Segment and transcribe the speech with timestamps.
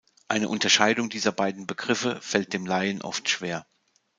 [0.27, 3.67] Eine Unterscheidung dieser beiden Begriffe fällt dem Laien oft schwer.